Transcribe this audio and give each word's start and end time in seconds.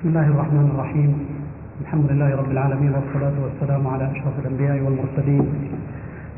بسم 0.00 0.08
الله 0.08 0.28
الرحمن 0.28 0.70
الرحيم. 0.74 1.10
الحمد 1.80 2.12
لله 2.12 2.36
رب 2.36 2.50
العالمين 2.50 2.92
والصلاة 2.96 3.36
والسلام 3.44 3.86
على 3.86 4.04
أشرف 4.12 4.34
الأنبياء 4.38 4.80
والمرسلين. 4.84 5.44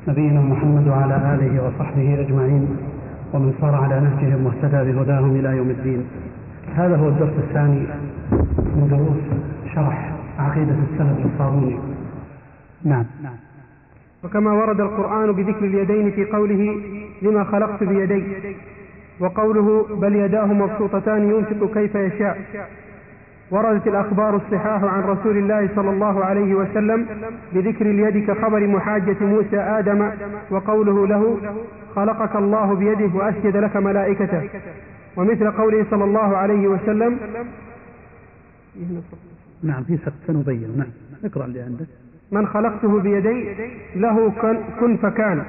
نبينا 0.08 0.40
محمد 0.40 0.88
وعلى 0.88 1.16
آله 1.34 1.52
وصحبه 1.64 2.20
أجمعين. 2.20 2.64
ومن 3.32 3.54
صار 3.60 3.74
على 3.74 4.00
نهجهم 4.00 4.46
واهتدى 4.46 4.92
بهداهم 4.92 5.36
إلى 5.36 5.56
يوم 5.56 5.70
الدين. 5.70 6.04
هذا 6.74 6.96
هو 6.96 7.08
الدرس 7.08 7.36
الثاني 7.38 7.82
من 8.76 8.86
دروس 8.90 9.22
شرح 9.74 10.12
عقيدة 10.38 10.76
السلف 10.92 11.26
الصابوني. 11.34 11.78
نعم. 12.84 13.04
وكما 14.24 14.52
ورد 14.52 14.80
القرآن 14.80 15.32
بذكر 15.32 15.64
اليدين 15.64 16.10
في 16.10 16.24
قوله 16.24 16.62
لما 17.22 17.44
خلقت 17.44 17.84
بيدي. 17.84 18.24
وقوله 19.20 19.86
بل 20.00 20.16
يداه 20.16 20.46
مبسوطتان 20.46 21.30
ينفق 21.30 21.74
كيف 21.74 21.94
يشاء. 21.94 22.38
وردت 23.52 23.86
الأخبار 23.86 24.36
الصحاح 24.36 24.84
عن 24.84 25.02
رسول 25.02 25.36
الله 25.36 25.68
صلى 25.76 25.90
الله 25.90 26.24
عليه 26.24 26.54
وسلم 26.54 27.06
بذكر 27.52 27.86
اليد 27.86 28.30
كخبر 28.30 28.66
محاجة 28.66 29.16
موسى 29.20 29.56
آدم 29.56 30.10
وقوله 30.50 31.06
له 31.06 31.38
خلقك 31.96 32.36
الله 32.36 32.74
بيده 32.74 33.10
وأسجد 33.14 33.56
لك 33.56 33.76
ملائكته. 33.76 34.48
ومثل 35.16 35.50
قوله 35.50 35.86
صلى 35.90 36.04
الله 36.04 36.36
عليه 36.36 36.68
وسلم 36.68 37.18
نعم 39.62 39.82
في 39.82 39.98
سنبين. 40.26 40.74
نعم 40.76 40.92
اقرأ 41.24 41.44
اللي 41.44 41.60
عندك 41.60 41.86
من 42.32 42.46
خلقته 42.46 43.00
بيدي 43.00 43.38
له 43.96 44.32
كن 44.80 44.96
فكان. 44.96 45.42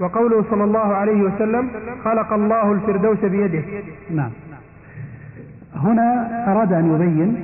وقوله 0.00 0.44
صلى 0.50 0.64
الله 0.64 0.94
عليه 0.94 1.22
وسلم 1.22 1.70
خلق 2.04 2.32
الله 2.32 2.72
الفردوس 2.72 3.18
بيده. 3.24 3.62
نعم. 4.10 4.30
هنا 5.76 6.28
أراد 6.52 6.72
أن 6.72 6.94
يبين 6.94 7.36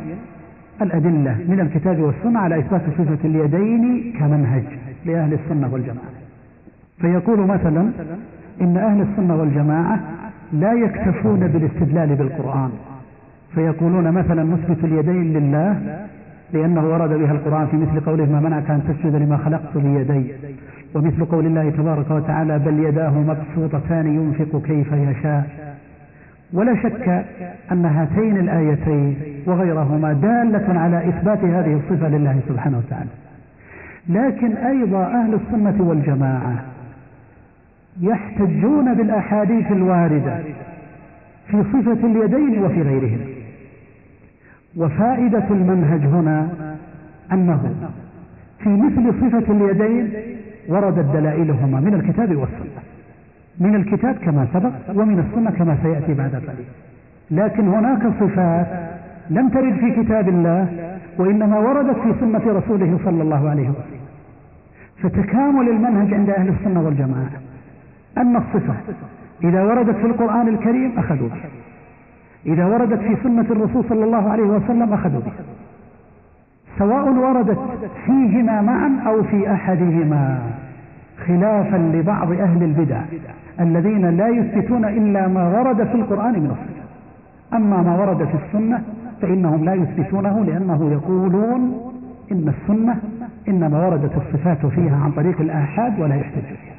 الأدلة 0.82 1.37
من 1.48 1.60
الكتاب 1.60 2.00
والسنة 2.00 2.38
على 2.38 2.59
إثبات 2.59 2.82
صفة 2.98 3.18
اليدين 3.24 4.12
كمنهج 4.18 4.65
لأهل 5.07 5.32
السنة 5.32 5.73
والجماعة. 5.73 6.12
فيقول 7.01 7.40
مثلا 7.40 7.90
إن 8.60 8.76
أهل 8.76 9.01
السنة 9.01 9.37
والجماعة 9.37 10.01
لا 10.52 10.73
يكتفون 10.73 11.40
بالاستدلال 11.40 12.15
بالقرآن. 12.15 12.71
فيقولون 13.54 14.12
مثلا 14.12 14.45
نثبت 14.45 14.84
اليدين 14.84 15.32
لله 15.32 15.99
لأنه 16.52 16.88
ورد 16.88 17.10
بها 17.10 17.32
القرآن 17.32 17.66
في 17.66 17.76
مثل 17.76 18.01
قوله 18.01 18.24
ما 18.24 18.40
منعك 18.40 18.71
أن 18.71 18.82
تسجد 18.88 19.15
لما 19.15 19.37
خلقت 19.37 19.76
بيدي. 19.76 20.32
ومثل 20.95 21.24
قول 21.24 21.46
الله 21.46 21.71
تبارك 21.71 22.10
وتعالى 22.10 22.59
بل 22.59 22.79
يداه 22.79 23.10
مبسوطتان 23.18 24.06
ينفق 24.06 24.62
كيف 24.62 24.93
يشاء. 24.93 25.68
ولا 26.52 26.82
شك 26.82 27.24
أن 27.73 27.85
هاتين 27.85 28.37
الآيتين 28.38 29.16
وغيرهما 29.46 30.13
دالة 30.13 30.80
على 30.80 31.09
إثبات 31.09 31.45
هذه 31.45 31.80
الصفة 31.85 32.09
لله 32.09 32.40
سبحانه 32.49 32.79
وتعالى. 32.79 33.10
لكن 34.09 34.57
أيضا 34.57 35.05
أهل 35.05 35.35
السنة 35.35 35.88
والجماعة 35.88 36.65
يحتجون 38.01 38.95
بالأحاديث 38.95 39.73
الواردة 39.73 40.38
في 41.51 41.63
صفة 41.63 42.07
اليدين 42.07 42.62
وفي 42.62 42.83
غيرهم 42.83 43.21
وفائدة 44.77 45.45
المنهج 45.51 46.01
هنا 46.01 46.49
أنه 47.33 47.74
في 48.59 48.68
مثل 48.68 49.15
صفة 49.21 49.52
اليدين 49.52 50.12
وردت 50.68 51.16
دلائلهما 51.16 51.80
من 51.80 51.95
الكتاب 51.95 52.37
والسنة. 52.37 52.68
من 53.60 53.74
الكتاب 53.74 54.14
كما 54.14 54.46
سبق 54.52 55.01
ومن 55.01 55.18
السنة 55.18 55.51
كما 55.51 55.76
سيأتي 55.82 56.14
بعد 56.14 56.30
قليل. 56.30 56.66
لكن 57.30 57.68
هناك 57.68 58.02
صفات 58.20 58.66
لم 59.30 59.48
ترد 59.48 59.74
في 59.74 60.02
كتاب 60.02 60.28
الله 60.28 60.68
وإنما 61.18 61.59
وردت 61.59 61.98
في 61.98 62.15
سنة 62.20 62.42
رسوله 62.46 62.98
صلى 63.04 63.23
الله 63.23 63.50
عليه 63.50 63.68
وسلم. 63.68 64.00
فتكامل 65.03 65.69
المنهج 65.69 66.15
عند 66.15 66.31
أهل 66.31 66.48
السنة 66.48 66.82
والجماعة. 66.82 67.31
أن 68.19 68.37
الصفة 68.37 68.75
إذا 69.44 69.62
وردت 69.62 69.97
في 69.97 70.06
القرآن 70.06 70.49
الكريم 70.49 70.99
أخذوا 70.99 71.28
بها. 71.28 71.49
إذا 72.47 72.66
وردت 72.66 72.99
في 72.99 73.16
سنة 73.22 73.47
الرسول 73.50 73.84
صلى 73.88 74.04
الله 74.04 74.31
عليه 74.31 74.43
وسلم 74.44 74.93
أخذوا 74.93 75.21
بها. 75.21 75.44
سواء 76.78 77.09
وردت 77.09 77.59
فيهما 78.06 78.60
معا 78.60 79.00
أو 79.06 79.22
في 79.22 79.53
أحدهما. 79.53 80.38
خلافا 81.28 81.77
لبعض 81.77 82.33
أهل 82.33 82.62
البدع 82.62 83.00
الذين 83.61 84.16
لا 84.16 84.28
يثبتون 84.28 84.84
إلا 84.84 85.28
ما 85.28 85.59
ورد 85.59 85.87
في 85.87 85.94
القرآن 85.94 86.33
من 86.33 86.50
الصفة 86.50 86.89
أما 87.56 87.83
ما 87.83 87.97
ورد 87.97 88.25
في 88.25 88.34
السنة 88.34 88.83
فإنهم 89.22 89.65
لا 89.65 89.75
يثبتونه 89.75 90.44
لأنه 90.44 90.93
يقولون 90.93 91.93
إن 92.33 92.55
السنة 92.55 92.97
إنما 93.49 93.87
وردت 93.87 94.12
الصفات 94.16 94.66
فيها 94.66 94.97
عن 94.97 95.12
طريق 95.12 95.41
الآحاد 95.41 96.00
ولا 96.00 96.15
يحتج 96.15 96.43
فيها. 96.43 96.75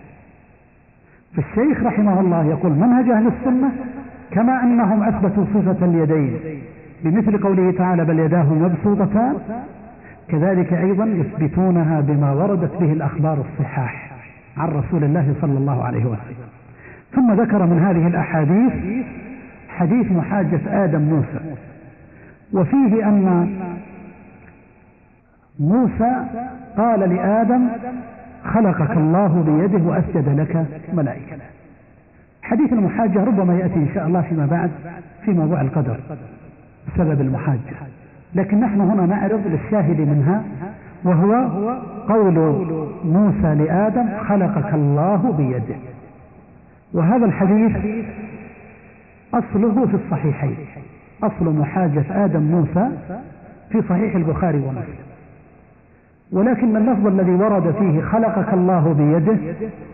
فالشيخ 1.35 1.83
رحمه 1.83 2.19
الله 2.19 2.45
يقول 2.45 2.71
منهج 2.71 3.09
أهل 3.09 3.27
السنة 3.27 3.71
كما 4.31 4.63
أنهم 4.63 5.03
أثبتوا 5.03 5.45
صفة 5.53 5.85
اليدين 5.85 6.39
بمثل 7.03 7.43
قوله 7.43 7.71
تعالى 7.71 8.05
بل 8.05 8.19
يداه 8.19 8.53
مبسوطتان 8.53 9.35
كذلك 10.27 10.73
أيضا 10.73 11.05
يثبتونها 11.05 12.01
بما 12.01 12.31
وردت 12.31 12.71
به 12.79 12.93
الأخبار 12.93 13.37
الصحاح. 13.51 14.08
عن 14.59 14.69
رسول 14.69 15.03
الله 15.03 15.33
صلى 15.41 15.57
الله 15.57 15.83
عليه 15.83 16.05
وسلم. 16.05 16.49
ثم 17.15 17.33
ذكر 17.33 17.65
من 17.65 17.79
هذه 17.79 18.07
الأحاديث 18.07 18.73
حديث 19.69 20.11
محاجة 20.11 20.59
آدم 20.67 21.01
موسى. 21.01 21.39
وفيه 22.53 23.07
أن 23.07 23.49
موسى 25.59 26.25
قال 26.77 26.99
لآدم 26.99 27.67
خلقك 28.43 28.97
الله 28.97 29.43
بيده 29.47 29.83
وأسجد 29.85 30.39
لك 30.39 30.65
ملائكة. 30.93 31.37
حديث 32.41 32.73
المحاجة 32.73 33.23
ربما 33.23 33.53
يأتي 33.55 33.75
إن 33.75 33.87
شاء 33.93 34.07
الله 34.07 34.21
فيما 34.21 34.45
بعد 34.45 34.71
في 35.25 35.31
موضوع 35.31 35.61
القدر 35.61 35.99
سبب 36.97 37.21
المحاجة. 37.21 37.75
لكن 38.35 38.59
نحن 38.59 38.81
هنا 38.81 39.05
نعرض 39.05 39.41
للشاهد 39.45 39.99
منها 39.99 40.43
وهو 41.03 41.33
قول 42.07 42.65
موسى 43.05 43.55
لآدم 43.55 44.07
خلقك 44.27 44.73
الله 44.73 45.33
بيده. 45.37 45.75
وهذا 46.93 47.25
الحديث 47.25 47.77
أصله 49.33 49.85
في 49.85 49.93
الصحيحين. 50.05 50.57
أصل 51.23 51.45
محاجة 51.45 52.25
آدم 52.25 52.41
موسى 52.41 52.89
في 53.69 53.81
صحيح 53.89 54.15
البخاري 54.15 54.57
ومسلم. 54.57 55.09
ولكن 56.31 56.77
اللفظ 56.77 57.07
الذي 57.07 57.31
ورد 57.31 57.75
فيه 57.79 58.01
خلقك 58.01 58.53
الله 58.53 58.93
بيده 58.93 59.37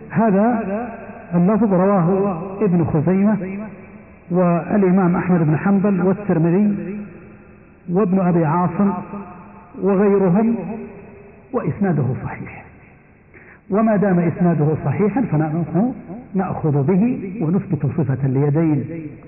هذا 0.10 0.90
اللفظ 1.36 1.74
رواه 1.74 2.40
ابن 2.62 2.86
خزيمة 2.86 3.38
والإمام 4.32 5.16
أحمد 5.16 5.40
بن 5.48 5.58
حنبل 5.58 6.02
والترمذي 6.02 6.98
وابن 7.90 8.20
أبي 8.20 8.46
عاصم 8.46 8.94
وغيرهم 9.82 10.56
وإسناده 11.54 12.06
صحيح. 12.24 12.65
وما 13.70 13.96
دام 13.96 14.20
إسناده 14.20 14.76
صحيحا 14.86 15.22
فنحن 15.22 15.94
نأخذ 16.34 16.84
به 16.84 17.34
ونثبت 17.42 17.86
صفة 17.86 18.18
اليدين 18.26 18.84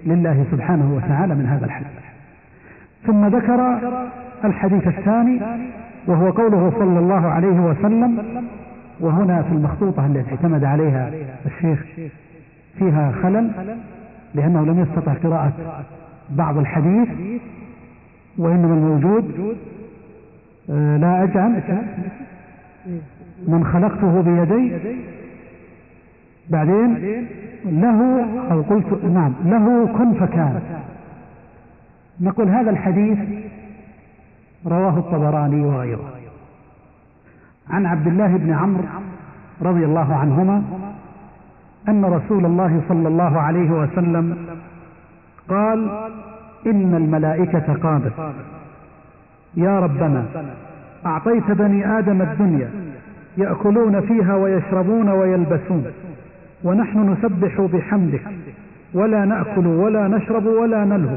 لله 0.06 0.46
سبحانه 0.52 0.96
وتعالى 0.96 1.36
من 1.36 1.46
هذا 1.46 1.66
الحديث. 1.66 1.88
ثم 3.08 3.26
ذكر 3.26 3.80
الحديث 4.46 4.88
الثاني 4.88 5.42
وهو 6.08 6.30
قوله 6.30 6.72
صلى 6.80 7.00
الله 7.00 7.28
عليه 7.28 7.60
وسلم 7.60 8.24
وهنا 9.00 9.42
في 9.44 9.52
المخطوطة 9.52 10.06
التي 10.06 10.30
اعتمد 10.30 10.64
عليها 10.64 11.12
الشيخ 11.46 11.86
فيها 12.80 13.12
خلل 13.12 13.52
لأنه 14.36 14.66
لم 14.66 14.80
يستطع 14.80 15.14
قراءة 15.14 15.54
بعض 16.30 16.58
الحديث 16.58 17.10
وإنما 18.38 18.74
الموجود 18.74 19.56
آه، 20.70 20.98
لا 20.98 21.24
أجعل 21.24 21.62
من 23.48 23.66
خلقته 23.74 24.22
بيدي. 24.22 24.78
بعدين 26.50 27.28
له 27.66 28.26
أو 28.52 28.62
قلت 28.62 29.04
نعم 29.04 29.34
له 29.46 29.88
كن 29.98 30.14
فكان 30.14 30.62
نقول 32.22 32.50
هذا 32.50 32.70
الحديث 32.70 33.18
رواه 34.66 34.98
الطبراني 34.98 35.66
وغيره. 35.66 36.14
عن 37.70 37.86
عبد 37.86 38.08
الله 38.08 38.38
بن 38.38 38.54
عمرو 38.54 38.84
رضي 39.62 39.86
الله 39.86 40.16
عنهما 40.16 40.64
أن 41.90 42.06
رسول 42.06 42.46
الله 42.46 42.82
صلى 42.90 43.08
الله 43.08 43.42
عليه 43.42 43.72
وسلم 43.72 44.38
قال 45.50 45.90
إن 46.66 46.96
الملائكة 46.96 47.74
قالت 47.74 48.14
يا 49.56 49.80
ربنا 49.80 50.26
أعطيت 51.06 51.52
بني 51.52 52.00
آدم 52.00 52.22
الدنيا. 52.22 52.87
يأكلون 53.38 54.02
فيها 54.02 54.36
ويشربون 54.36 55.10
ويلبسون. 55.10 55.86
ونحن 56.64 57.10
نسبح 57.12 57.62
بحمدك. 57.62 58.22
ولا 58.94 59.26
نأكل 59.26 59.68
ولا 59.68 60.08
نشرب 60.08 60.46
ولا 60.46 60.86
نلهو. 60.86 61.16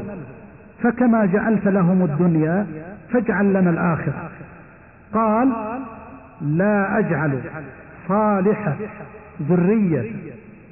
فكما 0.83 1.25
جعلت 1.25 1.67
لهم 1.67 2.01
الدنيا 2.03 2.67
فاجعل 3.09 3.53
لنا 3.53 3.69
الآخرة. 3.69 4.29
قال 5.13 5.51
لا 6.41 6.99
أجعل 6.99 7.39
صالح 8.07 8.75
ذرية. 9.49 10.11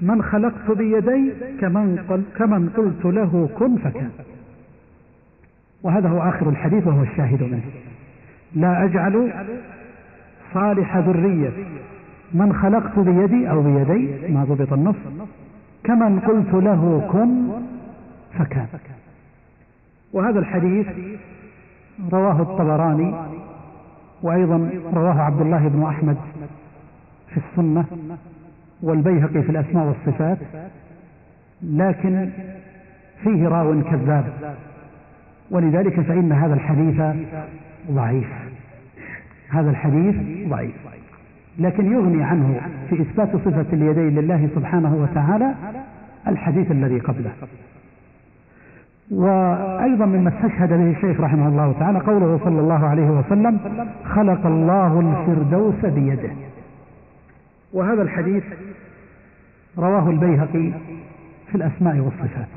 من 0.01 0.21
خلقت 0.21 0.71
بيدي 0.71 1.33
كمن, 1.61 1.99
قل 2.09 2.23
كمن 2.37 2.69
قلت 2.69 3.05
له 3.05 3.49
كن 3.59 3.75
فكان 3.75 4.09
وهذا 5.83 6.09
هو 6.09 6.29
آخر 6.29 6.49
الحديث 6.49 6.87
وهو 6.87 7.03
الشاهد 7.03 7.43
منه. 7.43 7.61
لا 8.55 8.83
أجعل 8.83 9.31
صالح 10.53 10.97
ذرية. 10.97 11.51
من 12.33 12.53
خلقت 12.53 12.99
بيدي 12.99 13.49
أو 13.49 13.61
بيدي 13.61 14.33
ما 14.33 14.43
ضبط 14.43 14.73
النص. 14.73 14.95
كمن 15.83 16.19
قلت 16.19 16.53
له 16.53 17.09
كن 17.11 17.49
فكان. 18.39 18.67
وهذا 20.13 20.39
الحديث 20.39 20.87
رواه 22.11 22.41
الطبراني 22.41 23.13
وأيضا 24.21 24.69
رواه 24.93 25.21
عبد 25.21 25.41
الله 25.41 25.67
بن 25.67 25.83
أحمد 25.83 26.17
في 27.29 27.37
السنة 27.37 27.85
والبيهقي 28.81 29.41
في 29.41 29.49
الأسماء 29.49 29.85
والصفات 29.85 30.37
لكن 31.61 32.29
فيه 33.23 33.47
راو 33.47 33.81
كذاب. 33.81 34.25
ولذلك 35.51 36.01
فإن 36.01 36.31
هذا 36.31 36.53
الحديث 36.53 37.01
ضعيف. 37.91 38.48
هذا 39.49 39.69
الحديث 39.69 40.15
ضعيف 40.49 40.75
لكن 41.59 41.91
يغني 41.91 42.23
عنه 42.23 42.61
في 42.89 43.01
إثبات 43.01 43.35
صفة 43.35 43.65
اليدين 43.73 44.15
لله 44.19 44.49
سبحانه 44.55 44.95
وتعالى 44.95 45.53
الحديث 46.27 46.71
الذي 46.71 46.99
قبله. 46.99 47.31
وأيضا 49.11 50.05
مما 50.05 50.29
استشهد 50.29 50.69
به 50.69 50.91
الشيخ 50.91 51.21
رحمه 51.21 51.47
الله 51.47 51.75
تعالى 51.79 51.99
قوله 51.99 52.39
صلى 52.43 52.59
الله 52.59 52.87
عليه 52.87 53.09
وسلم 53.09 53.59
خلق 54.05 54.45
الله 54.45 54.99
الفردوس 54.99 55.85
بيده. 55.85 56.31
وهذا 57.73 58.01
الحديث 58.01 58.43
رواه 59.77 60.09
البيهقي 60.09 60.71
في 61.47 61.55
الأسماء 61.55 61.97
والصفات. 61.97 62.47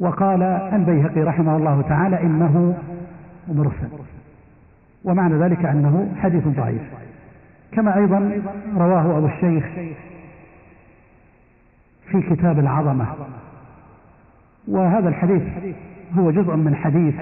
وقال 0.00 0.42
البيهقي 0.72 1.20
رحمه 1.20 1.56
الله 1.56 1.82
تعالى 1.82 2.22
إنه 2.22 2.78
مرسل. 3.48 4.01
ومعنى 5.04 5.34
ذلك 5.34 5.64
أنه 5.64 6.12
حديث 6.16 6.48
ضعيف. 6.48 6.82
كما 7.72 7.96
أيضا 7.96 8.42
رواه 8.76 9.18
أبو 9.18 9.26
الشيخ 9.26 9.64
في 12.06 12.22
كتاب 12.30 12.58
العظمة. 12.58 13.06
وهذا 14.68 15.08
الحديث 15.08 15.42
هو 16.18 16.30
جزء 16.30 16.56
من 16.56 16.74
حديث 16.74 17.14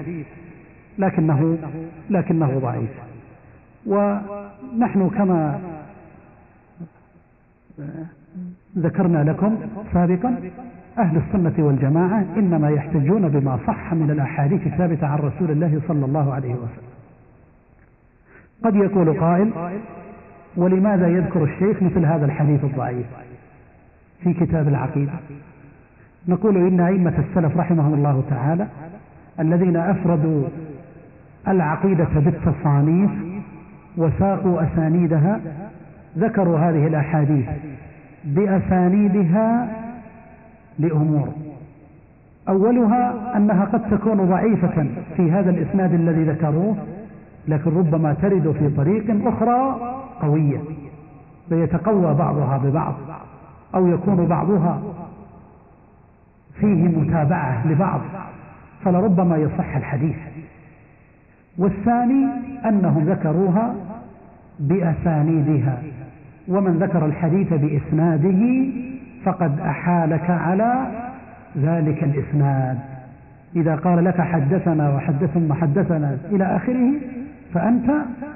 لكنه 0.97 1.57
لكنه 2.09 2.59
ضعيف. 2.59 2.89
ونحن 3.85 5.09
كما 5.09 5.59
ذكرنا 8.77 9.23
لكم 9.23 9.57
سابقا 9.93 10.35
أهل 10.99 11.17
السنة 11.17 11.65
والجماعة 11.65 12.25
إنما 12.37 12.69
يحتجون 12.69 13.29
بما 13.29 13.59
صح 13.67 13.93
من 13.93 14.11
الأحاديث 14.11 14.67
الثابتة 14.67 15.07
عن 15.07 15.19
رسول 15.19 15.51
الله 15.51 15.81
صلى 15.87 16.05
الله 16.05 16.33
عليه 16.33 16.53
وسلم. 16.53 16.90
قد 18.63 18.75
يقول 18.75 19.19
قائل 19.19 19.51
ولماذا 20.57 21.07
يذكر 21.07 21.43
الشيخ 21.43 21.83
مثل 21.83 22.05
هذا 22.05 22.25
الحديث 22.25 22.63
الضعيف 22.63 23.05
في 24.23 24.33
كتاب 24.33 24.67
العقيدة؟ 24.67 25.11
نقول 26.27 26.57
إن 26.57 26.79
أئمة 26.79 27.13
السلف 27.19 27.57
رحمهم 27.57 27.93
الله 27.93 28.23
تعالى 28.29 28.67
الذين 29.39 29.75
أفردوا 29.75 30.43
العقيدة 31.47 32.09
بالتصانيف 32.15 33.11
وساقوا 33.97 34.63
أسانيدها 34.63 35.39
ذكروا 36.17 36.59
هذه 36.59 36.87
الأحاديث 36.87 37.45
بأسانيدها 38.25 39.67
لأمور. 40.79 41.29
أولها 42.49 43.37
أنها 43.37 43.65
قد 43.65 43.89
تكون 43.89 44.25
ضعيفة 44.25 44.87
في 45.17 45.31
هذا 45.31 45.49
الإسناد 45.49 45.93
الذي 45.93 46.23
ذكروه 46.23 46.75
لكن 47.47 47.77
ربما 47.77 48.13
ترد 48.13 48.51
في 48.59 48.69
طريق 48.69 49.27
أخرى 49.27 49.79
قوية 50.21 50.59
فيتقوى 51.49 52.13
بعضها 52.13 52.57
ببعض 52.57 52.93
أو 53.75 53.87
يكون 53.87 54.25
بعضها 54.25 54.81
فيه 56.59 56.87
متابعة 56.87 57.67
لبعض 57.67 58.01
فلربما 58.83 59.37
يصح 59.37 59.75
الحديث. 59.75 60.15
والثاني 61.57 62.27
أنهم 62.65 63.03
ذكروها 63.03 63.75
بأسانيدها 64.59 65.81
ومن 66.47 66.77
ذكر 66.77 67.05
الحديث 67.05 67.53
بإسناده 67.53 68.69
فقد 69.25 69.59
أحالك 69.59 70.29
على 70.29 70.87
ذلك 71.57 72.03
الإسناد. 72.03 72.79
إذا 73.55 73.75
قال 73.75 74.05
لك 74.05 74.21
حدثنا 74.21 74.95
وحدثنا 74.95 75.53
حدثنا 75.55 76.17
إلى 76.31 76.55
آخره 76.55 76.91
فأنت 77.53 77.89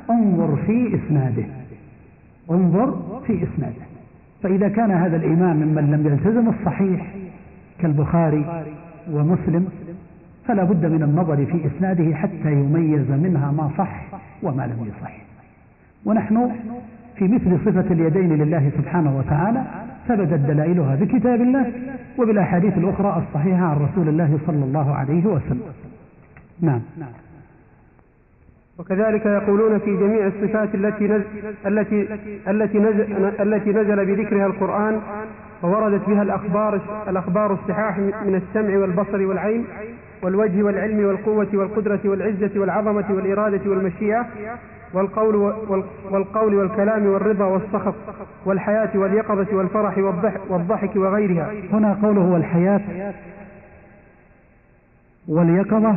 انظر 0.09 0.55
في 0.55 0.95
إسناده. 0.95 1.43
انظر 2.51 3.21
في 3.27 3.33
إسناده. 3.43 3.85
فإذا 4.43 4.67
كان 4.69 4.91
هذا 4.91 5.15
الإمام 5.15 5.55
ممن 5.57 5.91
لم 5.91 6.07
يلتزم 6.07 6.49
الصحيح 6.49 7.15
كالبخاري 7.79 8.63
ومسلم 9.11 9.67
فلا 10.47 10.63
بد 10.63 10.85
من 10.85 11.03
النظر 11.03 11.45
في 11.45 11.67
إسناده 11.67 12.15
حتى 12.15 12.51
يميز 12.51 13.11
منها 13.11 13.51
ما 13.51 13.71
صح 13.77 14.05
وما 14.43 14.67
لم 14.67 14.87
يصح. 14.87 15.11
ونحن 16.05 16.51
في 17.15 17.27
مثل 17.27 17.59
صفة 17.65 17.93
اليدين 17.93 18.37
لله 18.37 18.71
سبحانه 18.77 19.17
وتعالى 19.17 19.63
ثبتت 20.07 20.33
دلائلها 20.33 20.95
بكتاب 20.95 21.41
الله 21.41 21.71
وبالأحاديث 22.19 22.77
الأخرى 22.77 23.23
الصحيحة 23.27 23.65
عن 23.65 23.77
رسول 23.77 24.09
الله 24.09 24.39
صلى 24.47 24.63
الله 24.65 24.95
عليه 24.95 25.25
وسلم. 25.25 25.61
نعم. 26.61 26.81
وكذلك 28.79 29.25
يقولون 29.25 29.79
في 29.79 29.97
جميع 29.97 30.27
الصفات 30.27 30.75
التي 30.75 31.07
نزل 31.07 31.23
التي 31.67 32.07
التي 32.47 32.79
نزل 32.79 33.31
التي 33.39 33.69
نزل 33.69 34.05
بذكرها 34.05 34.45
القرآن 34.45 35.01
ووردت 35.63 36.09
بها 36.09 36.21
الأخبار 36.21 36.81
الأخبار 37.07 37.53
الصحاح 37.53 37.97
من 37.99 38.35
السمع 38.35 38.77
والبصر 38.77 39.25
والعين 39.25 39.65
والوجه 40.23 40.63
والعلم 40.63 41.05
والقوة 41.05 41.47
والقدرة 41.53 41.99
والعزة 42.05 42.51
والعظمة 42.55 43.05
والإرادة 43.09 43.69
والمشيئة 43.71 44.25
والقول 44.93 45.35
والقول 46.11 46.55
والكلام 46.55 47.05
والرضا 47.07 47.45
والسخط 47.45 47.95
والحياة 48.45 48.89
واليقظة 48.95 49.55
والفرح 49.57 49.97
والضحك 50.49 50.95
وغيرها. 50.95 51.51
هنا 51.73 51.97
قوله 52.03 52.21
والحياة 52.21 52.81
واليقظة 55.27 55.95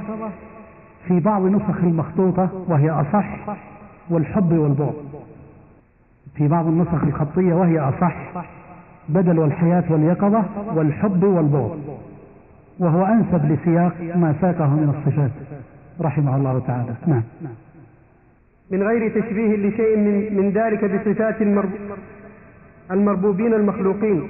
في 1.06 1.20
بعض 1.20 1.42
نسخ 1.42 1.76
المخطوطة 1.82 2.48
وهي 2.68 2.90
أصح 2.90 3.56
والحب 4.10 4.52
والبعد 4.52 4.94
في 6.34 6.48
بعض 6.48 6.66
النسخ 6.66 7.04
الخطية 7.04 7.54
وهي 7.54 7.78
أصح 7.78 8.16
بدل 9.08 9.38
والحياة 9.38 9.84
واليقظة 9.90 10.44
والحب 10.74 11.24
والبعد 11.24 11.78
وهو 12.78 13.04
أنسب 13.04 13.52
لسياق 13.52 13.94
ما 14.14 14.34
ساقه 14.40 14.66
من 14.66 14.94
الصفات. 14.98 15.30
رحمه 16.00 16.36
الله 16.36 16.62
تعالى. 16.66 16.94
نعم. 17.06 17.22
من 18.70 18.82
غير 18.82 19.20
تشبيه 19.20 19.56
لشيء 19.56 19.96
من, 19.96 20.36
من 20.36 20.50
ذلك 20.50 20.84
بصفات 20.84 21.42
المربوبين 22.90 23.54
المخلوقين 23.54 24.28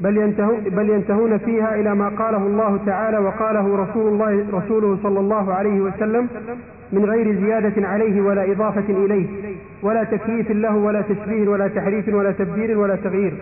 بل, 0.00 0.16
ينتهون 0.16 0.60
بل 0.60 0.90
ينتهون 0.90 1.38
فيها 1.38 1.74
إلى 1.80 1.94
ما 1.94 2.08
قاله 2.08 2.46
الله 2.46 2.80
تعالى 2.86 3.18
وقاله 3.18 3.76
رسول 3.76 4.12
الله 4.12 4.44
رسوله 4.52 4.98
صلى 5.02 5.20
الله 5.20 5.54
عليه 5.54 5.80
وسلم 5.80 6.28
من 6.92 7.04
غير 7.04 7.40
زيادة 7.40 7.88
عليه 7.88 8.20
ولا 8.20 8.52
إضافة 8.52 8.84
إليه 8.88 9.26
ولا 9.82 10.04
تكييف 10.04 10.50
له 10.50 10.76
ولا 10.76 11.00
تشبيه 11.00 11.48
ولا 11.48 11.68
تحريف 11.68 12.08
ولا 12.08 12.32
تبديل 12.32 12.76
ولا 12.76 12.96
تغيير 12.96 13.34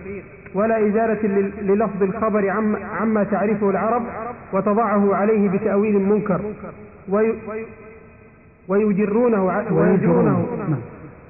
ولا 0.54 0.86
إزالة 0.88 1.50
للفظ 1.62 2.02
الخبر 2.02 2.48
عما, 2.50 2.78
عما 2.84 3.24
تعرفه 3.24 3.70
العرب 3.70 4.02
وتضعه 4.52 5.14
عليه 5.14 5.48
بتأويل 5.48 5.98
منكر 5.98 6.40
ويجرونه. 8.68 9.44
ويجرونه. 9.72 10.46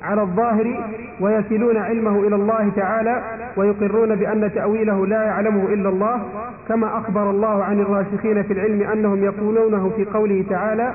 على 0.07 0.23
الظاهر 0.23 0.85
ويكلون 1.21 1.77
علمه 1.77 2.27
إلى 2.27 2.37
الله 2.37 2.73
تعالى 2.77 3.23
ويقرون 3.57 4.15
بأن 4.15 4.53
تأويله 4.55 5.07
لا 5.07 5.23
يعلمه 5.23 5.65
إلا 5.65 5.89
الله 5.89 6.23
كما 6.69 6.99
أخبر 6.99 7.31
الله 7.31 7.65
عن 7.65 7.81
الراسخين 7.81 8.43
في 8.43 8.53
العلم 8.53 8.83
أنهم 8.83 9.25
يقولونه 9.25 9.91
في 9.97 10.05
قوله 10.05 10.45
تعالى 10.51 10.93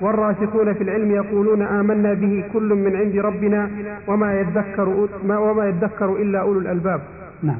والراسخون 0.00 0.72
في 0.72 0.82
العلم 0.82 1.10
يقولون 1.10 1.62
آمنا 1.62 2.14
به 2.14 2.44
كل 2.52 2.74
من 2.74 2.96
عند 2.96 3.16
ربنا 3.16 3.70
وما 4.08 4.34
يذكر, 4.34 5.08
وما 5.28 5.66
يذكر 5.66 6.16
إلا 6.16 6.40
أولو 6.40 6.60
الألباب. 6.60 7.00
نعم. 7.42 7.58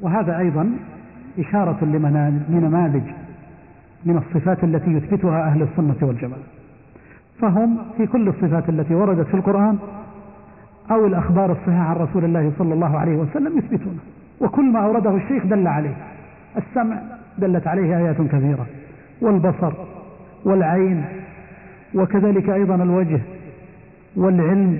وهذا 0.00 0.38
أيضا 0.38 0.70
إشارة 1.38 1.84
لنماذج 2.48 3.02
من 4.06 4.16
الصفات 4.16 4.64
التي 4.64 4.90
يثبتها 4.90 5.42
أهل 5.42 5.62
السنة 5.62 6.08
والجماعة. 6.08 6.42
فهم 7.40 7.78
في 7.96 8.06
كل 8.06 8.28
الصفات 8.28 8.68
التي 8.68 8.94
وردت 8.94 9.26
في 9.26 9.34
القرآن 9.34 9.78
أو 10.90 11.06
الأخبار 11.06 11.52
الصحيحة 11.52 11.82
عن 11.82 11.96
رسول 11.96 12.24
الله 12.24 12.52
صلى 12.58 12.74
الله 12.74 12.98
عليه 12.98 13.16
وسلم 13.16 13.58
يثبتونه. 13.58 13.98
وكل 14.40 14.64
ما 14.72 14.78
أورده 14.78 15.16
الشيخ 15.16 15.46
دل 15.46 15.66
عليه. 15.66 15.96
السمع 16.56 16.96
دلت 17.38 17.66
عليه 17.66 17.96
آيات 17.98 18.22
كثيرة. 18.22 18.66
والبصر 19.20 19.72
والعين 20.44 21.04
وكذلك 21.94 22.50
أيضا 22.50 22.74
الوجه 22.74 23.20
والعلم 24.16 24.78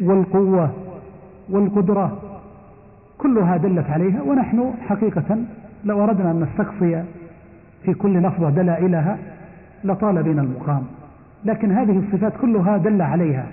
والقوة 0.00 0.70
والقدرة. 1.50 2.18
كلها 3.18 3.56
دلت 3.56 3.90
عليها. 3.90 4.22
ونحن 4.22 4.70
حقيقة 4.88 5.38
لو 5.84 6.04
أردنا 6.04 6.30
أن 6.30 6.40
نستقصي 6.40 7.02
في 7.84 7.94
كل 7.94 8.22
لفظة 8.22 8.50
دلائلها 8.50 9.18
لطال 9.84 10.22
بنا 10.22 10.42
المقام. 10.42 10.82
لكن 11.44 11.72
هذه 11.72 11.98
الصفات 11.98 12.32
كلها 12.40 12.76
دل 12.76 13.02
عليها. 13.02 13.46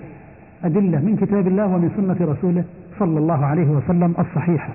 أدلة 0.64 0.98
من 0.98 1.16
كتاب 1.16 1.46
الله 1.46 1.66
ومن 1.66 1.90
سنة 1.96 2.32
رسوله 2.32 2.64
صلى 2.98 3.18
الله 3.18 3.46
عليه 3.46 3.66
وسلم 3.66 4.14
الصحيحة. 4.18 4.72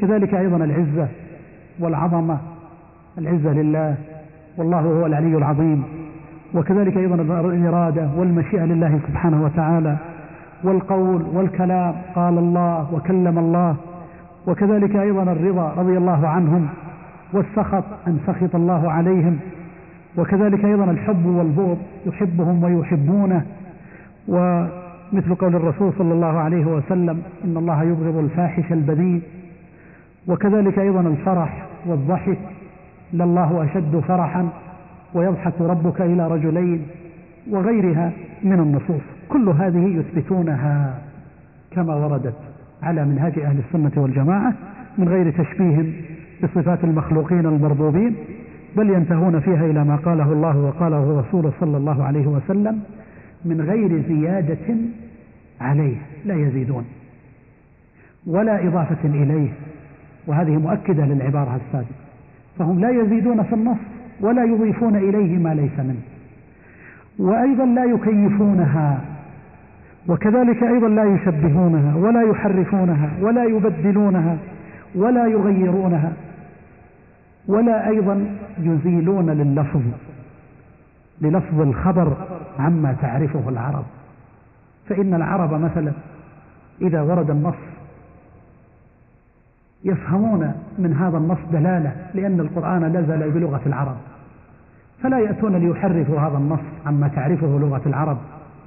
كذلك 0.00 0.34
أيضا 0.34 0.56
العزة 0.56 1.08
والعظمة. 1.80 2.38
العزة 3.18 3.52
لله. 3.52 3.94
والله 4.56 4.80
هو 4.80 5.06
العلي 5.06 5.36
العظيم. 5.36 5.84
وكذلك 6.54 6.96
أيضا 6.96 7.14
الإرادة 7.40 8.10
والمشيئة 8.16 8.64
لله 8.64 9.00
سبحانه 9.08 9.44
وتعالى. 9.44 9.96
والقول 10.64 11.22
والكلام. 11.32 11.94
قال 12.14 12.38
الله 12.38 12.94
وكلم 12.94 13.38
الله. 13.38 13.76
وكذلك 14.46 14.96
أيضا 14.96 15.22
الرضا 15.22 15.74
رضي 15.76 15.98
الله 15.98 16.28
عنهم. 16.28 16.68
والسخط. 17.32 17.84
أن 18.06 18.18
سخط 18.26 18.54
الله 18.54 18.92
عليهم. 18.92 19.38
وكذلك 20.16 20.64
أيضا 20.64 20.84
الحب 20.84 21.26
والبغض. 21.26 21.78
يحبهم 22.06 22.64
ويحبونه. 22.64 23.42
ومثل 25.12 25.34
قول 25.34 25.56
الرسول 25.56 25.92
صلى 25.98 26.12
الله 26.12 26.38
عليه 26.38 26.66
وسلم 26.66 27.22
إن 27.44 27.56
الله 27.56 27.82
يبغض 27.82 28.16
الفاحش 28.16 28.72
البذيء. 28.72 29.22
وكذلك 30.26 30.78
أيضا 30.78 31.00
الفرح 31.00 31.66
والضحك 31.86 32.38
لله 33.12 33.64
أشد 33.64 34.00
فرحا 34.08 34.48
ويضحك 35.14 35.60
ربك 35.60 36.00
إلى 36.00 36.28
رجلين 36.28 36.86
وغيرها 37.50 38.12
من 38.42 38.60
النصوص. 38.60 39.02
كل 39.28 39.48
هذه 39.48 39.84
يثبتونها 39.98 40.98
كما 41.70 41.94
وردت 41.94 42.34
على 42.82 43.04
منهاج 43.04 43.38
أهل 43.38 43.58
السنة 43.58 44.02
والجماعة 44.02 44.54
من 44.98 45.08
غير 45.08 45.30
تشبيه 45.30 45.92
بصفات 46.42 46.84
المخلوقين 46.84 47.46
المربوبين 47.46 48.14
بل 48.76 48.90
ينتهون 48.90 49.40
فيها 49.40 49.66
إلى 49.66 49.84
ما 49.84 49.96
قاله 49.96 50.32
الله 50.32 50.58
وقاله 50.58 51.20
رسوله 51.20 51.52
صلى 51.60 51.76
الله 51.76 52.04
عليه 52.04 52.26
وسلم 52.26 52.80
من 53.44 53.60
غير 53.60 54.02
زيادة 54.08 54.76
عليه 55.60 55.96
لا 56.24 56.34
يزيدون 56.34 56.84
ولا 58.26 58.66
إضافة 58.66 59.04
إليه 59.04 59.48
وهذه 60.26 60.56
مؤكدة 60.56 61.04
للعبارة 61.04 61.60
السابقة. 61.66 61.94
فهم 62.58 62.80
لا 62.80 62.90
يزيدون 62.90 63.42
في 63.42 63.54
النص 63.54 63.78
ولا 64.20 64.44
يضيفون 64.44 64.96
إليه 64.96 65.38
ما 65.38 65.54
ليس 65.54 65.78
منه. 65.78 66.02
وأيضا 67.18 67.64
لا 67.64 67.84
يكيفونها 67.84 69.00
وكذلك 70.08 70.62
أيضا 70.62 70.88
لا 70.88 71.04
يشبهونها 71.04 71.96
ولا 71.96 72.22
يحرفونها 72.22 73.10
ولا 73.20 73.44
يبدلونها 73.44 74.36
ولا 74.94 75.26
يغيرونها 75.26 76.12
ولا 77.48 77.88
أيضا 77.88 78.26
يزيلون 78.58 79.30
لللفظ 79.30 79.82
للفظ 81.20 81.60
الخبر 81.60 82.16
عما 82.58 82.96
تعرفه 83.02 83.48
العرب. 83.48 83.84
فإن 84.88 85.14
العرب 85.14 85.54
مثلا 85.54 85.92
إذا 86.82 87.02
ورد 87.02 87.30
النص 87.30 87.54
يفهمون 89.84 90.52
من 90.78 90.94
هذا 90.94 91.18
النص 91.18 91.38
دلالة 91.52 91.92
لأن 92.14 92.40
القرآن 92.40 92.84
نزل 92.84 93.30
بلغة 93.30 93.60
العرب. 93.66 93.96
فلا 95.02 95.18
يأتون 95.18 95.56
ليحرفوا 95.56 96.20
هذا 96.20 96.38
النص 96.38 96.60
عما 96.86 97.08
تعرفه 97.08 97.46
لغة 97.46 97.82
العرب 97.86 98.18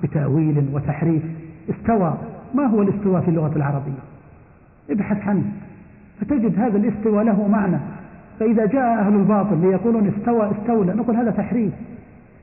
بتأويل 0.04 0.70
وتحريف. 0.74 1.24
استوى. 1.70 2.14
ما 2.54 2.66
هو 2.66 2.82
الاستواء 2.82 3.22
في 3.22 3.28
اللغة 3.28 3.56
العربية؟ 3.56 4.00
ابحث 4.90 5.28
عنه. 5.28 5.44
فتجد 6.22 6.60
هذا 6.60 6.78
الاستواء 6.78 7.24
له 7.24 7.48
معنى. 7.48 7.78
فإذا 8.40 8.66
جاء 8.66 9.00
أهل 9.00 9.16
الباطل 9.16 9.58
ليقولون 9.58 10.08
استوى 10.08 10.52
استولى. 10.52 10.94
نقول 10.94 11.16
هذا 11.16 11.32
تحريف. 11.32 11.74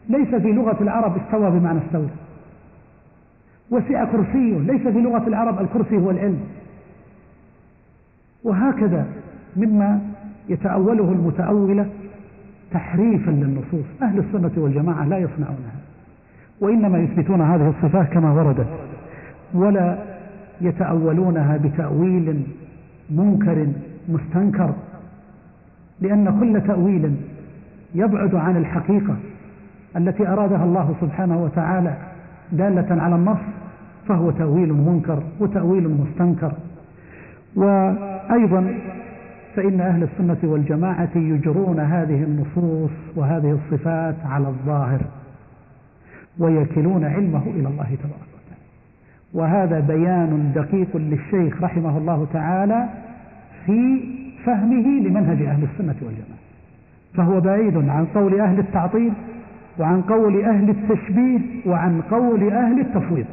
ليس 0.09 0.35
في 0.35 0.53
لغة 0.53 0.77
العرب 0.81 1.17
استوى 1.17 1.51
بمعنى 1.51 1.79
استولى. 1.87 2.09
وسع 3.73 4.05
كرسية 4.05 4.59
ليس 4.59 4.83
في 4.83 5.01
لغة 5.01 5.29
العرب 5.29 5.61
الكرسي 5.61 5.97
هو 5.97 6.11
العلم. 6.11 6.41
وهكذا 8.45 9.07
مما 9.57 10.01
يتأوله 10.49 11.13
المتأولة 11.13 11.87
تحريفا 12.73 13.31
للنصوص. 13.31 13.85
أهل 14.03 14.19
السنة 14.19 14.51
والجماعة 14.63 15.05
لا 15.09 15.19
يصنعونها 15.19 15.73
وإنما 16.61 16.99
يثبتون 16.99 17.41
هذه 17.41 17.69
الصفات 17.69 18.09
كما 18.09 18.33
وردت 18.33 18.67
ولا 19.55 19.99
يتأولونها 20.61 21.57
بتأويل 21.57 22.43
منكر 23.11 23.67
مستنكر 24.09 24.75
لأن 26.01 26.41
كل 26.41 26.61
تأويل 26.67 27.15
يبعد 27.95 28.35
عن 28.35 28.57
الحقيقة 28.57 29.17
التي 29.97 30.29
أرادها 30.29 30.65
الله 30.65 30.95
سبحانه 31.01 31.43
وتعالى 31.45 31.97
دالة 32.53 33.03
على 33.03 33.15
النص 33.15 33.39
فهو 34.13 34.31
تأويل 34.31 34.73
منكر 34.73 35.23
وتأويل 35.41 35.89
مستنكر. 35.89 36.53
وأيضا 37.57 38.75
فإن 39.57 39.81
أهل 39.81 40.03
السنة 40.03 40.39
والجماعة 40.43 41.11
يجرون 41.15 41.81
هذه 41.81 42.23
النصوص 42.23 42.91
وهذه 43.17 43.51
الصفات 43.51 44.15
على 44.25 44.49
الظاهر 44.49 45.01
ويكلون 46.39 47.05
علمه 47.05 47.43
إلى 47.47 47.69
الله 47.69 47.97
تبارك 48.03 48.33
وتعالى. 48.35 48.63
وهذا 49.35 49.81
بيان 49.81 50.53
دقيق 50.55 50.97
للشيخ 50.97 51.63
رحمه 51.63 51.99
الله 51.99 52.27
تعالى 52.33 52.89
في 53.67 54.01
فهمه 54.45 55.09
لمنهج 55.09 55.43
أهل 55.43 55.63
السنة 55.63 55.97
والجماعة. 56.03 56.43
فهو 57.15 57.41
بعيد 57.41 57.77
عن 57.77 58.07
قول 58.15 58.41
أهل 58.41 58.59
التعطيل 58.59 59.13
وعن 59.79 60.03
قول 60.03 60.45
أهل 60.45 60.71
التشبيه 60.71 61.41
وعن 61.67 62.01
قول 62.11 62.53
أهل 62.53 62.81
التفويض. 62.81 63.27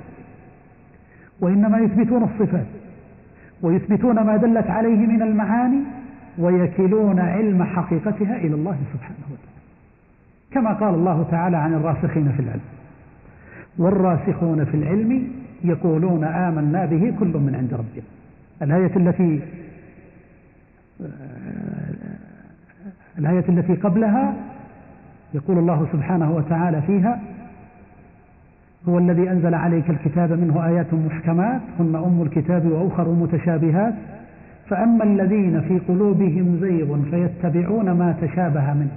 وإنما 1.42 1.78
يثبتون 1.80 2.24
الصفات 2.24 2.66
ويثبتون 3.62 4.20
ما 4.20 4.38
دلت 4.38 4.68
عليه 4.68 5.08
من 5.08 5.22
المعاني 5.22 5.80
ويكلون 6.38 7.20
علم 7.20 7.64
حقيقتها 7.64 8.38
إلى 8.38 8.56
الله 8.56 8.78
سبحانه 8.94 9.26
وتعالى. 9.26 9.60
كما 10.52 10.74
قال 10.74 10.94
الله 10.94 11.28
تعالى 11.32 11.58
عن 11.58 11.74
الراسخين 11.74 12.32
في 12.32 12.40
العلم 12.40 12.62
والراسخون 13.78 14.66
في 14.66 14.78
العلم 14.78 15.28
يقولون 15.64 16.24
آمنا 16.24 16.86
به 16.86 17.14
كل 17.20 17.38
من 17.38 17.56
عند 17.56 17.74
ربنا. 17.74 18.04
الآية 18.62 18.96
التي 18.96 19.42
الآية 23.18 23.46
التي 23.50 23.74
قبلها 23.76 24.34
يقول 25.34 25.58
الله 25.58 25.88
سبحانه 25.94 26.32
وتعالى 26.32 26.82
فيها 26.82 27.22
هو 28.90 28.98
الذي 28.98 29.32
أنزل 29.32 29.54
عليك 29.54 29.90
الكتاب 29.90 30.32
منه 30.32 30.66
آيات 30.66 30.94
محكمات 30.94 31.62
هن 31.80 31.96
أم 31.96 32.22
الكتاب 32.22 32.66
وأخر 32.66 33.10
متشابهات. 33.10 33.94
فأما 34.70 35.04
الذين 35.04 35.62
في 35.62 35.80
قلوبهم 35.80 36.58
زيغ 36.62 37.02
فيتبعون 37.02 37.92
ما 37.92 38.16
تشابه 38.22 38.74
منه. 38.74 38.92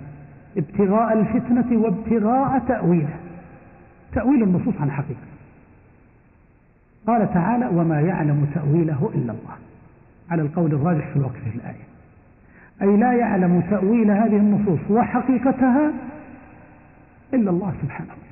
ابتغاء 0.57 1.21
الفتنة 1.21 1.83
وابتغاء 1.83 2.59
تأويله. 2.69 3.17
تأويل 4.13 4.43
النصوص 4.43 4.75
عن 4.81 4.91
حقيقة. 4.91 5.21
قال 7.07 7.35
تعالى 7.35 7.67
وما 7.67 8.01
يعلم 8.01 8.47
تأويله 8.55 9.11
إلا 9.15 9.33
الله. 9.33 9.57
على 10.31 10.43
القول 10.43 10.73
الراجح 10.73 11.09
في 11.09 11.17
الوقت 11.17 11.37
في 11.51 11.57
الآية. 11.57 11.85
أي 12.83 12.97
لا 12.97 13.13
يعلم 13.13 13.61
تأويل 13.71 14.11
هذه 14.11 14.37
النصوص 14.37 14.81
وحقيقتها 14.91 15.93
إلا 17.35 17.51
الله 17.51 17.73
سبحانه 17.83 18.11
وتعالى. 18.11 18.32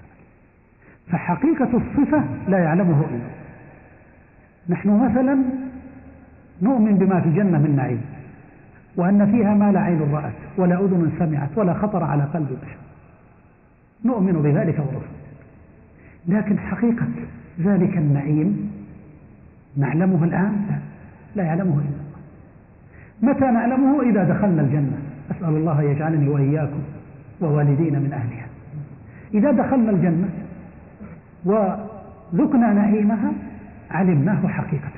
فحقيقة 1.12 1.68
الصفة 1.74 2.24
لا 2.48 2.58
يعلمه 2.58 3.04
إلا 3.10 3.30
نحن 4.68 4.88
مثلا 4.88 5.38
نؤمن 6.62 6.98
بما 6.98 7.20
في 7.20 7.28
الجنة 7.28 7.58
من 7.58 7.76
نعيم 7.76 8.00
وأن 8.96 9.30
فيها 9.30 9.54
ما 9.54 9.72
لا 9.72 9.80
عين 9.80 10.12
رأت 10.12 10.32
ولا 10.56 10.74
أذن 10.74 11.12
سمعت 11.18 11.58
ولا 11.58 11.74
خطر 11.74 12.04
على 12.04 12.22
قلب 12.22 12.48
بشر. 12.62 12.76
نؤمن 14.04 14.32
بذلك 14.32 14.78
ورسوله 14.78 15.20
لكن 16.28 16.58
حقيقة 16.58 17.06
ذلك 17.60 17.96
النعيم 17.96 18.70
نعلمه 19.76 20.24
الآن؟ 20.24 20.66
لا, 20.70 20.78
لا 21.36 21.44
يعلمه 21.44 21.74
إلا 21.74 21.80
الله. 21.80 23.34
متى 23.34 23.44
نعلمه؟ 23.44 24.02
إذا 24.02 24.24
دخلنا 24.24 24.62
الجنة. 24.62 24.98
أسأل 25.30 25.48
الله 25.48 25.82
يجعلني 25.82 26.28
وإياكم 26.28 26.80
ووالدين 27.40 27.98
من 27.98 28.12
أهلها. 28.12 28.46
إذا 29.34 29.50
دخلنا 29.50 29.90
الجنة 29.90 30.28
وذقنا 31.44 32.72
نعيمها 32.72 33.32
علمناه 33.90 34.48
حقيقة. 34.48 34.90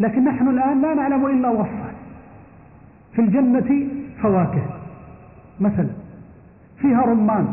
لكن 0.00 0.24
نحن 0.24 0.48
الآن 0.48 0.82
لا 0.82 0.94
نعلم 0.94 1.26
إلا 1.26 1.48
وصفا. 1.48 1.90
في 3.12 3.22
الجنة 3.22 3.88
فواكه. 4.22 4.62
مثلا 5.60 5.88
فيها 6.78 7.02
رمان. 7.02 7.46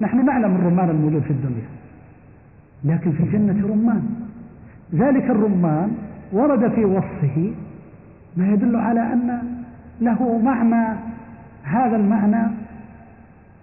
نحن 0.00 0.24
نعلم 0.26 0.56
الرمان 0.56 0.90
الموجود 0.90 1.22
في 1.22 1.30
الدنيا. 1.30 1.68
لكن 2.84 3.12
في 3.12 3.22
الجنة 3.22 3.68
رمان. 3.68 4.02
ذلك 4.94 5.30
الرمان 5.30 5.96
ورد 6.32 6.72
في 6.72 6.84
وصفه 6.84 7.52
ما 8.36 8.48
يدل 8.48 8.76
على 8.76 9.12
أن 9.12 9.42
له 10.00 10.38
معنى. 10.38 10.98
هذا 11.62 11.96
المعنى 11.96 12.50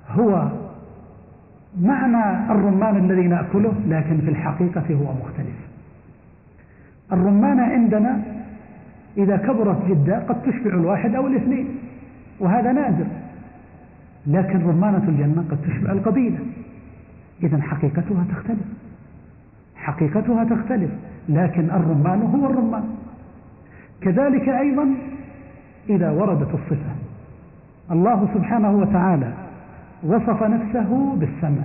هو 0.10 0.63
معنى 1.82 2.52
الرمان 2.52 2.98
الذي 2.98 3.28
نأكله 3.28 3.74
لكن 3.88 4.18
في 4.18 4.30
الحقيقة 4.30 4.94
هو 4.94 5.14
مختلف. 5.14 5.56
الرمان 7.12 7.60
عندنا 7.60 8.22
إذا 9.18 9.38
كبرت 9.38 9.86
جدا 9.86 10.20
قد 10.20 10.42
تشبع 10.42 10.74
الواحد 10.74 11.16
أو 11.16 11.28
الاثنين 11.28 11.68
وهذا 12.40 12.72
نادر. 12.72 13.06
لكن 14.28 14.68
رمانة 14.68 15.04
الجنة 15.08 15.46
قد 15.52 15.58
تشبع 15.62 15.92
القبيلة. 15.92 16.40
إذا 17.44 17.62
حقيقتها 17.62 18.26
تختلف. 18.32 18.68
حقيقتها 19.76 20.44
تختلف 20.44 20.92
لكن 21.30 21.70
الرمان 21.72 22.22
هو 22.22 22.46
الرمان. 22.46 22.84
كذلك 24.02 24.50
أيضا 24.50 24.96
إذا 25.90 26.12
وردت 26.12 26.54
الصفة 26.54 26.96
الله 27.92 28.28
سبحانه 28.34 28.72
وتعالى 28.72 29.43
وصف 30.04 30.44
نفسه 30.44 31.16
بالسمع 31.16 31.64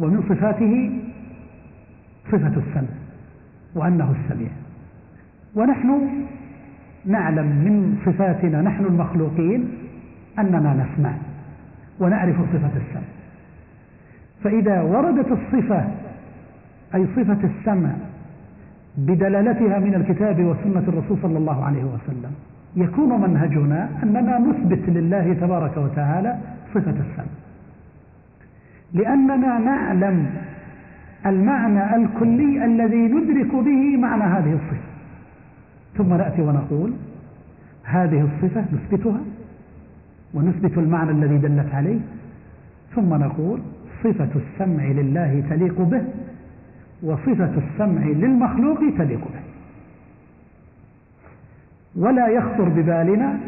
ومن 0.00 0.22
صفاته 0.28 1.00
صفة 2.32 2.46
السمع 2.56 2.88
وأنه 3.74 4.14
السميع. 4.20 4.48
ونحن 5.54 6.00
نعلم 7.06 7.46
من 7.46 7.98
صفاتنا 8.06 8.62
نحن 8.62 8.84
المخلوقين 8.84 9.68
أننا 10.38 10.84
نسمع 10.84 11.12
ونعرف 12.00 12.36
صفة 12.36 12.70
السمع 12.76 13.08
فإذا 14.44 14.82
وردت 14.82 15.26
الصفة 15.32 15.84
أي 16.94 17.06
صفة 17.16 17.38
السمع 17.44 17.90
بدلالتها 18.96 19.78
من 19.78 19.94
الكتاب 19.94 20.44
وسنة 20.44 20.84
الرسول 20.88 21.18
صلى 21.22 21.38
الله 21.38 21.64
عليه 21.64 21.84
وسلم 21.84 22.32
يكون 22.76 23.20
منهجنا 23.20 23.88
أننا 24.02 24.38
نثبت 24.38 24.88
لله 24.88 25.32
تبارك 25.34 25.76
وتعالى 25.76 26.36
صفة 26.76 26.90
السمع. 26.90 27.34
لأننا 28.92 29.58
نعلم 29.58 30.26
المعنى 31.26 31.96
الكلي 31.96 32.64
الذي 32.64 32.96
ندرك 32.96 33.54
به 33.54 33.96
معنى 33.96 34.22
هذه 34.22 34.52
الصفة. 34.52 34.86
ثم 35.96 36.14
نأتي 36.14 36.42
ونقول 36.42 36.92
هذه 37.84 38.28
الصفة 38.28 38.64
نثبتها 38.72 39.20
ونثبت 40.34 40.78
المعنى 40.78 41.10
الذي 41.10 41.38
دلت 41.38 41.74
عليه. 41.74 42.00
ثم 42.94 43.14
نقول 43.14 43.60
صفة 44.04 44.28
السمع 44.36 44.84
لله 44.84 45.42
تليق 45.50 45.80
به 45.80 46.04
وصفة 47.02 47.50
السمع 47.56 48.02
للمخلوق 48.06 48.78
تليق 48.78 49.20
به. 49.20 49.46
ولا 51.96 52.28
يخطر 52.28 52.68
ببالنا 52.68 53.38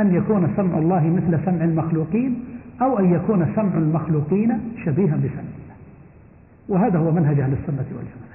أن 0.00 0.14
يكون 0.14 0.52
سمع 0.56 0.78
الله 0.78 1.08
مثل 1.08 1.44
سمع 1.44 1.64
المخلوقين 1.64 2.44
أو 2.82 2.98
أن 2.98 3.14
يكون 3.14 3.52
سمع 3.56 3.74
المخلوقين 3.74 4.58
شبيها 4.84 5.16
بسمع 5.16 5.40
الله. 5.40 5.74
وهذا 6.68 6.98
هو 6.98 7.10
منهج 7.10 7.40
أهل 7.40 7.52
السنة 7.52 7.86
والجماعة. 7.96 8.30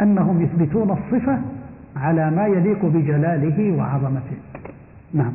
أنهم 0.00 0.42
يثبتون 0.42 0.90
الصفة 0.90 1.42
على 1.96 2.30
ما 2.30 2.46
يليق 2.46 2.84
بجلاله 2.84 3.72
وعظمته. 3.78 4.36
نعم. 5.14 5.32